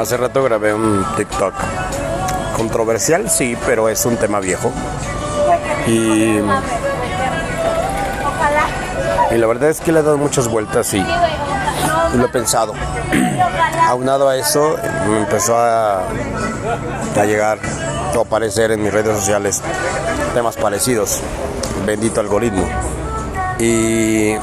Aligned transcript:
Hace 0.00 0.16
rato 0.16 0.42
grabé 0.42 0.74
un 0.74 1.04
TikTok. 1.16 1.54
Controversial, 2.56 3.30
sí, 3.30 3.56
pero 3.66 3.88
es 3.88 4.04
un 4.06 4.16
tema 4.16 4.40
viejo. 4.40 4.70
Y, 5.86 6.40
y 9.30 9.38
la 9.38 9.46
verdad 9.46 9.70
es 9.70 9.80
que 9.80 9.92
le 9.92 10.00
he 10.00 10.02
dado 10.02 10.18
muchas 10.18 10.48
vueltas 10.48 10.92
y, 10.94 10.98
y 10.98 12.16
lo 12.16 12.26
he 12.26 12.28
pensado. 12.28 12.74
Aunado 13.88 14.28
a 14.28 14.36
eso, 14.36 14.76
me 15.08 15.18
empezó 15.18 15.56
a, 15.56 16.00
a 16.00 17.24
llegar 17.24 17.58
o 18.14 18.20
aparecer 18.20 18.72
en 18.72 18.82
mis 18.82 18.92
redes 18.92 19.16
sociales 19.16 19.62
temas 20.34 20.56
parecidos. 20.56 21.20
Bendito 21.84 22.20
algoritmo. 22.20 22.66
Y 23.58 24.34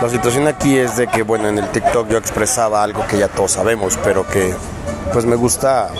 la 0.00 0.08
situación 0.08 0.48
aquí 0.48 0.78
es 0.78 0.96
de 0.96 1.06
que, 1.08 1.22
bueno, 1.22 1.48
en 1.48 1.58
el 1.58 1.68
TikTok 1.68 2.08
yo 2.08 2.16
expresaba 2.16 2.82
algo 2.82 3.06
que 3.06 3.18
ya 3.18 3.28
todos 3.28 3.52
sabemos, 3.52 3.98
pero 4.02 4.26
que 4.26 4.54
pues 5.12 5.26
me 5.26 5.36
gusta 5.36 5.90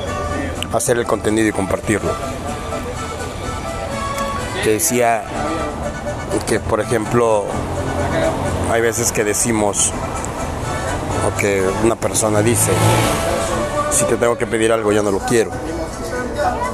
hacer 0.73 0.99
el 0.99 1.05
contenido 1.05 1.49
y 1.49 1.53
compartirlo. 1.53 2.11
Que 4.65 4.73
decía 4.73 5.25
que, 6.47 6.61
por 6.61 6.81
ejemplo, 6.81 7.45
hay 8.73 8.81
veces 8.81 9.13
que 9.13 9.23
decimos, 9.23 9.93
o 11.29 11.39
que 11.39 11.63
una 11.85 11.97
persona 11.97 12.41
dice, 12.41 12.71
si 13.91 14.05
te 14.05 14.17
tengo 14.17 14.39
que 14.39 14.47
pedir 14.47 14.73
algo, 14.73 14.93
yo 14.93 15.03
no 15.03 15.11
lo 15.11 15.19
quiero. 15.19 15.51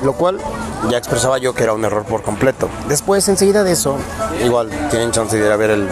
Lo 0.04 0.12
cual 0.12 0.38
ya 0.88 0.98
expresaba 0.98 1.38
yo 1.38 1.54
que 1.54 1.64
era 1.64 1.72
un 1.72 1.84
error 1.84 2.04
por 2.04 2.22
completo. 2.22 2.68
Después, 2.88 3.28
enseguida 3.28 3.64
de 3.64 3.72
eso, 3.72 3.96
igual 4.44 4.70
tienen 4.90 5.10
chance 5.10 5.36
de 5.36 5.44
ir 5.44 5.50
a 5.50 5.56
ver 5.56 5.70
el, 5.70 5.88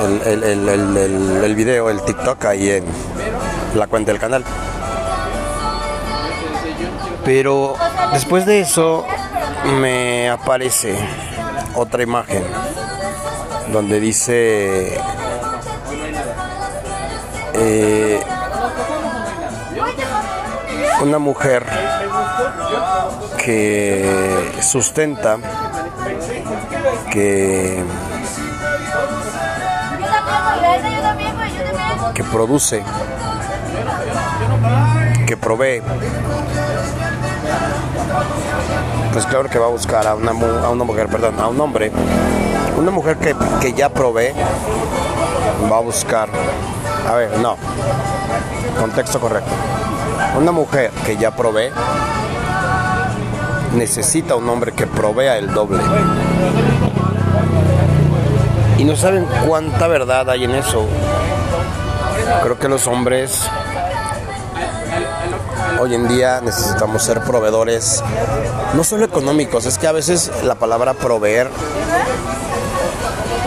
el, 0.00 0.42
el, 0.42 0.68
el, 0.68 1.44
el, 1.44 1.54
video, 1.54 1.90
el 1.90 2.02
TikTok 2.02 2.44
ahí 2.44 2.70
en 2.70 2.84
la 3.74 3.86
cuenta 3.86 4.12
del 4.12 4.20
canal. 4.20 4.44
Pero 7.24 7.74
después 8.12 8.46
de 8.46 8.60
eso 8.60 9.04
me 9.80 10.30
aparece 10.30 10.96
otra 11.74 12.02
imagen 12.02 12.44
donde 13.72 13.98
dice 13.98 14.96
eh, 17.54 18.20
una 21.02 21.18
mujer 21.18 21.64
que 23.44 24.52
sustenta 24.60 25.38
que 27.12 27.82
que 32.14 32.24
produce 32.24 32.82
que 35.26 35.36
provee 35.36 35.82
pues 39.12 39.24
claro 39.26 39.48
que 39.48 39.58
va 39.58 39.66
a 39.66 39.70
buscar 39.70 40.06
a 40.06 40.14
una, 40.14 40.32
a 40.32 40.68
una 40.68 40.84
mujer, 40.84 41.08
perdón, 41.08 41.40
a 41.40 41.48
un 41.48 41.58
hombre, 41.58 41.90
una 42.76 42.90
mujer 42.90 43.16
que, 43.16 43.34
que 43.62 43.72
ya 43.72 43.88
provee, 43.88 44.34
va 45.72 45.78
a 45.78 45.80
buscar, 45.80 46.28
a 47.08 47.14
ver, 47.14 47.38
no, 47.38 47.56
contexto 48.78 49.18
correcto, 49.18 49.50
una 50.38 50.52
mujer 50.52 50.90
que 51.06 51.16
ya 51.16 51.34
provee 51.34 51.70
necesita 53.74 54.36
un 54.36 54.48
hombre 54.50 54.72
que 54.72 54.86
provea 54.86 55.38
el 55.38 55.52
doble. 55.52 55.82
Y 58.78 58.84
no 58.84 58.96
saben 58.96 59.26
cuánta 59.46 59.88
verdad 59.88 60.28
hay 60.28 60.44
en 60.44 60.54
eso. 60.54 60.86
Creo 62.42 62.58
que 62.58 62.68
los 62.68 62.86
hombres 62.86 63.40
hoy 65.80 65.94
en 65.94 66.08
día 66.08 66.40
necesitamos 66.40 67.02
ser 67.02 67.20
proveedores, 67.20 68.02
no 68.74 68.82
solo 68.84 69.04
económicos, 69.04 69.66
es 69.66 69.78
que 69.78 69.86
a 69.86 69.92
veces 69.92 70.30
la 70.44 70.54
palabra 70.54 70.94
proveer 70.94 71.50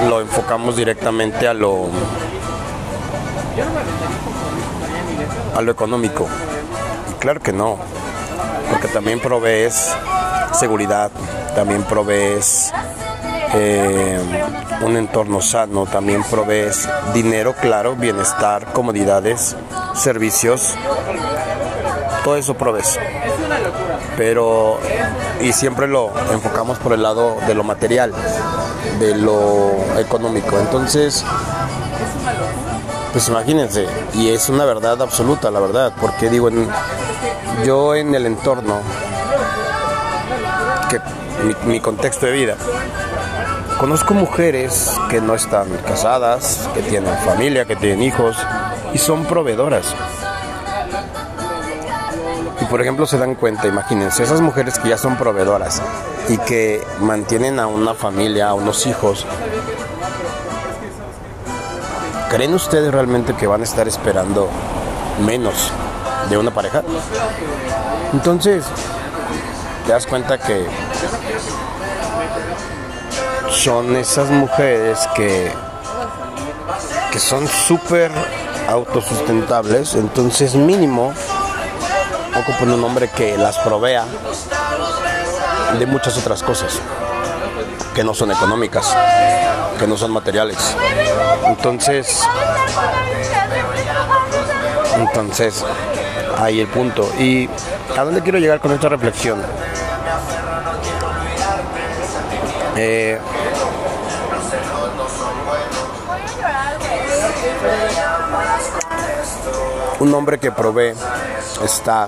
lo 0.07 0.21
enfocamos 0.21 0.75
directamente 0.75 1.47
a 1.47 1.53
lo 1.53 1.87
a 5.55 5.61
lo 5.61 5.71
económico. 5.71 6.27
Y 7.11 7.13
claro 7.19 7.41
que 7.41 7.51
no, 7.51 7.77
porque 8.69 8.87
también 8.87 9.19
provees 9.19 9.93
seguridad, 10.53 11.11
también 11.55 11.83
provees 11.83 12.71
eh, 13.53 14.19
un 14.81 14.95
entorno 14.97 15.41
sano, 15.41 15.85
también 15.85 16.23
provees 16.23 16.87
dinero, 17.13 17.55
claro, 17.59 17.95
bienestar, 17.95 18.71
comodidades, 18.73 19.55
servicios, 19.95 20.75
todo 22.23 22.35
eso 22.35 22.53
provees. 22.53 22.99
Pero, 24.17 24.79
y 25.41 25.53
siempre 25.53 25.87
lo 25.87 26.11
enfocamos 26.31 26.77
por 26.79 26.93
el 26.93 27.01
lado 27.01 27.37
de 27.47 27.53
lo 27.53 27.63
material, 27.63 28.13
de 28.99 29.15
lo 29.15 29.71
económico. 29.97 30.59
Entonces, 30.59 31.23
pues 33.11 33.27
imagínense, 33.29 33.87
y 34.13 34.29
es 34.29 34.49
una 34.49 34.65
verdad 34.65 35.01
absoluta, 35.01 35.49
la 35.49 35.59
verdad, 35.59 35.93
porque 35.99 36.29
digo, 36.29 36.49
en, 36.49 36.67
yo 37.65 37.95
en 37.95 38.13
el 38.13 38.25
entorno, 38.25 38.79
que 40.89 40.99
mi, 41.45 41.73
mi 41.73 41.79
contexto 41.79 42.25
de 42.25 42.31
vida, 42.33 42.55
conozco 43.79 44.13
mujeres 44.13 44.91
que 45.09 45.21
no 45.21 45.35
están 45.35 45.69
casadas, 45.87 46.69
que 46.73 46.81
tienen 46.81 47.15
familia, 47.19 47.63
que 47.63 47.77
tienen 47.77 48.03
hijos 48.03 48.35
y 48.93 48.97
son 48.97 49.23
proveedoras. 49.23 49.95
Y 52.59 52.65
por 52.65 52.81
ejemplo 52.81 53.07
se 53.07 53.17
dan 53.17 53.35
cuenta, 53.35 53.67
imagínense, 53.67 54.23
esas 54.23 54.41
mujeres 54.41 54.77
que 54.77 54.89
ya 54.89 54.97
son 54.97 55.15
proveedoras 55.15 55.81
y 56.27 56.37
que 56.39 56.85
mantienen 56.99 57.57
a 57.57 57.67
una 57.67 57.93
familia, 57.93 58.49
a 58.49 58.53
unos 58.53 58.85
hijos, 58.85 59.25
¿creen 62.29 62.53
ustedes 62.53 62.93
realmente 62.93 63.33
que 63.33 63.47
van 63.47 63.61
a 63.61 63.63
estar 63.63 63.87
esperando 63.87 64.49
menos 65.25 65.71
de 66.29 66.37
una 66.37 66.51
pareja? 66.51 66.83
Entonces, 68.11 68.65
te 69.85 69.93
das 69.93 70.05
cuenta 70.05 70.37
que 70.37 70.65
son 73.51 73.95
esas 73.95 74.29
mujeres 74.29 74.99
que, 75.15 75.51
que 77.11 77.19
son 77.19 77.47
súper 77.47 78.11
autosustentables, 78.67 79.95
entonces 79.95 80.55
mínimo 80.55 81.13
ocupan 82.37 82.71
un 82.71 82.83
hombre 82.83 83.09
que 83.09 83.37
las 83.37 83.57
provea 83.59 84.05
de 85.77 85.85
muchas 85.85 86.17
otras 86.17 86.43
cosas 86.43 86.79
que 87.93 88.03
no 88.03 88.13
son 88.13 88.31
económicas, 88.31 88.95
que 89.77 89.87
no 89.87 89.97
son 89.97 90.11
materiales. 90.11 90.57
Entonces, 91.45 92.21
entonces, 94.95 95.65
ahí 96.37 96.59
el 96.61 96.67
punto. 96.67 97.09
¿Y 97.19 97.49
a 97.97 98.03
dónde 98.03 98.21
quiero 98.21 98.39
llegar 98.39 98.59
con 98.59 98.71
esta 98.71 98.89
reflexión? 98.89 99.41
Eh, 102.81 103.19
un 109.99 110.13
hombre 110.13 110.39
que 110.39 110.53
provee 110.53 110.93
está, 111.61 112.07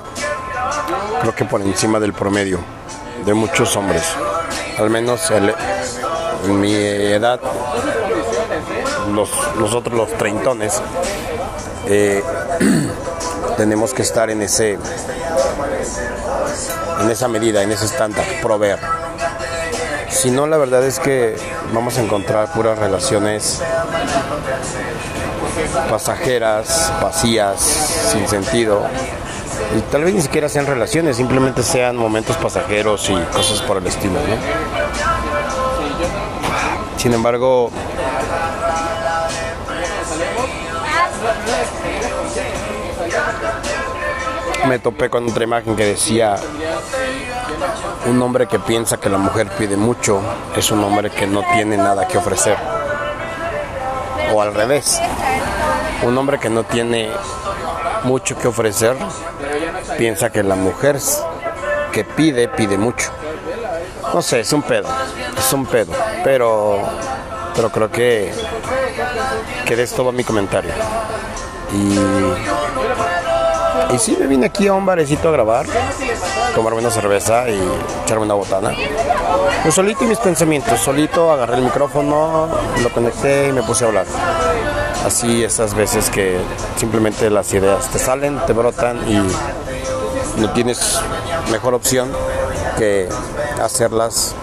creo 1.20 1.36
que 1.36 1.44
por 1.44 1.59
encima 1.59 2.00
del 2.00 2.14
promedio 2.14 2.59
de 3.26 3.34
muchos 3.34 3.76
hombres. 3.76 4.04
Al 4.78 4.90
menos 4.90 5.30
en 5.30 6.62
mi 6.62 6.74
edad, 6.74 7.42
nosotros 9.59 9.94
los 9.94 10.18
treintones, 10.18 10.82
eh, 11.88 12.24
tenemos 13.58 13.94
que 13.94 14.03
estar 14.03 14.29
en 14.29 14.41
ese 14.41 14.79
en 17.02 17.09
esa 17.09 17.28
medida, 17.28 17.62
en 17.62 17.74
ese 17.74 17.88
estándar, 17.88 18.24
proveer. 18.41 19.01
Si 20.11 20.29
no, 20.29 20.46
la 20.46 20.58
verdad 20.58 20.85
es 20.85 20.99
que 20.99 21.35
vamos 21.73 21.97
a 21.97 22.02
encontrar 22.03 22.52
puras 22.53 22.78
relaciones 22.78 23.61
pasajeras, 25.90 26.91
vacías, 27.02 27.59
sin 28.11 28.28
sentido. 28.28 28.84
Y 29.78 29.81
tal 29.91 30.03
vez 30.03 30.13
ni 30.13 30.22
siquiera 30.22 30.49
sean 30.49 30.66
relaciones, 30.66 31.17
simplemente 31.17 31.63
sean 31.63 31.96
momentos 31.96 32.35
pasajeros 32.37 33.09
y 33.09 33.16
cosas 33.34 33.61
por 33.61 33.78
el 33.78 33.87
estilo, 33.87 34.16
¿no? 34.16 34.35
Sin 36.97 37.14
embargo, 37.14 37.72
me 44.67 44.78
topé 44.78 45.09
con 45.09 45.28
otra 45.28 45.43
imagen 45.43 45.75
que 45.75 45.85
decía 45.85 46.35
un 48.08 48.22
hombre 48.22 48.47
que 48.47 48.59
piensa 48.59 48.97
que 48.97 49.09
la 49.09 49.17
mujer 49.17 49.49
pide 49.58 49.78
mucho 49.78 50.22
es 50.55 50.72
un 50.72 50.84
hombre 50.84 51.09
que 51.09 51.28
no 51.28 51.43
tiene 51.53 51.78
nada 51.78 52.08
que 52.08 52.17
ofrecer. 52.17 52.58
O 54.34 54.41
al 54.41 54.53
revés, 54.53 54.99
un 56.03 56.17
hombre 56.17 56.40
que 56.40 56.49
no 56.49 56.63
tiene 56.63 57.11
mucho 58.03 58.37
que 58.37 58.47
ofrecer, 58.47 58.97
piensa 59.97 60.29
que 60.29 60.43
la 60.43 60.55
mujer 60.55 60.97
que 61.91 62.03
pide, 62.03 62.47
pide 62.47 62.78
mucho. 62.78 63.11
No 64.14 64.22
sé, 64.22 64.41
es 64.41 64.52
un 64.52 64.61
pedo, 64.64 64.87
es 65.37 65.53
un 65.53 65.66
pedo, 65.66 65.93
pero, 66.23 66.79
pero 67.55 67.69
creo 67.69 67.90
que, 67.90 68.34
que 69.66 69.75
de 69.75 70.03
va 70.03 70.11
mi 70.11 70.23
comentario. 70.23 70.72
Y, 71.73 71.97
y 73.93 73.99
sí, 73.99 74.17
me 74.19 74.28
vine 74.28 74.47
aquí 74.47 74.67
a 74.67 74.73
un 74.73 74.85
barecito 74.85 75.29
a 75.29 75.31
grabar, 75.31 75.66
tomarme 76.56 76.80
una 76.80 76.92
cerveza 76.92 77.50
y 77.50 77.59
echarme 78.03 78.26
una 78.26 78.34
botana. 78.34 78.72
Pues 79.64 79.76
solito 79.76 80.03
y 80.03 80.08
mis 80.08 80.20
pensamientos, 80.20 80.80
solito 80.80 81.32
agarré 81.32 81.58
el 81.58 81.64
micrófono, 81.64 82.48
lo 82.82 82.90
conecté 82.92 83.50
y 83.50 83.52
me 83.52 83.64
puse 83.64 83.86
a 83.86 83.88
hablar. 83.88 84.06
Así 85.06 85.44
esas 85.44 85.74
veces 85.74 86.09
que 86.09 86.40
simplemente 86.78 87.30
las 87.30 87.53
ideas 87.53 87.88
te 87.90 88.00
salen, 88.00 88.40
te 88.46 88.53
brotan 88.53 88.98
y 89.09 90.40
no 90.40 90.52
tienes 90.52 91.00
mejor 91.52 91.74
opción 91.74 92.12
que 92.78 93.09
hacerlas, 93.62 94.36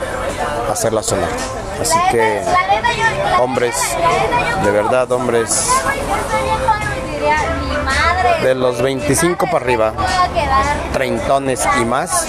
hacerlas 0.71 1.07
sonar. 1.07 1.29
Así 1.81 1.99
que 2.11 2.43
hombres, 3.41 3.77
de 4.65 4.71
verdad 4.71 5.11
hombres, 5.13 5.69
de 8.43 8.55
los 8.55 8.81
25 8.83 9.47
para 9.47 9.65
arriba, 9.65 9.93
treintones 10.93 11.67
y 11.81 11.85
más, 11.85 12.27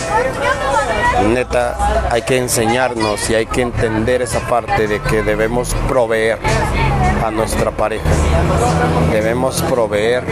neta, 1.33 2.07
hay 2.12 2.21
que 2.24 2.38
enseñarnos 2.38 3.30
y 3.30 3.36
hay 3.36 3.45
que 3.45 3.62
entender 3.62 4.21
esa 4.21 4.39
parte 4.42 4.88
de 4.88 5.01
que 5.01 5.24
debemos 5.24 5.75
proveer 5.88 6.39
a 7.25 7.31
nuestra 7.31 7.71
pareja. 7.71 8.10
Debemos 9.12 9.62
proveer 9.63 10.24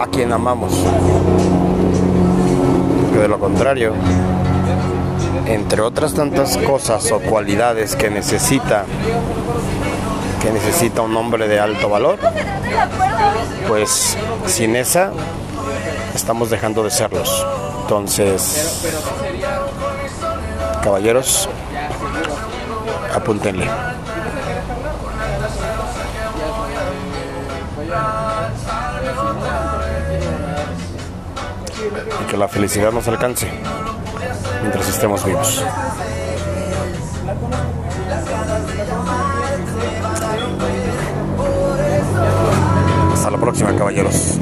a 0.00 0.06
quien 0.06 0.32
amamos. 0.32 0.72
Que 3.12 3.18
de 3.18 3.28
lo 3.28 3.38
contrario, 3.38 3.94
entre 5.46 5.80
otras 5.80 6.14
tantas 6.14 6.56
cosas 6.58 7.10
o 7.12 7.20
cualidades 7.20 7.96
que 7.96 8.10
necesita 8.10 8.84
que 10.40 10.50
necesita 10.50 11.02
un 11.02 11.14
hombre 11.16 11.48
de 11.48 11.60
alto 11.60 11.90
valor, 11.90 12.18
pues 13.68 14.16
sin 14.50 14.74
esa 14.74 15.12
estamos 16.14 16.50
dejando 16.50 16.82
de 16.82 16.90
serlos. 16.90 17.46
Entonces, 17.82 18.84
caballeros, 20.82 21.48
apúntenle. 23.14 23.68
Y 32.20 32.24
que 32.30 32.36
la 32.36 32.48
felicidad 32.48 32.92
nos 32.92 33.06
alcance 33.08 33.48
mientras 34.62 34.88
estemos 34.88 35.24
vivos. 35.24 35.64
Hasta 43.30 43.38
la 43.38 43.44
próxima, 43.44 43.76
caballeros. 43.76 44.40